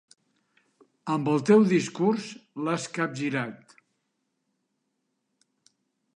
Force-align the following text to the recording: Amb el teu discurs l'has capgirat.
Amb 1.15 1.29
el 1.33 1.43
teu 1.49 1.65
discurs 1.73 2.31
l'has 2.63 2.89
capgirat. 2.97 3.77